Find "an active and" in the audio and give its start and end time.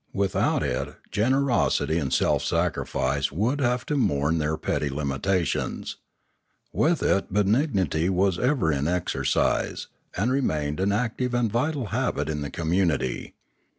10.79-11.51